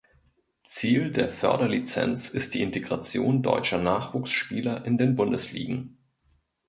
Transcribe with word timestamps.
Ziel 0.63 1.11
der 1.11 1.29
Förderlizenz 1.29 2.29
ist 2.29 2.55
die 2.55 2.63
Integration 2.63 3.43
deutscher 3.43 3.77
Nachwuchsspieler 3.79 4.83
in 4.83 4.97
den 4.97 5.15
Bundesligen. 5.15 5.99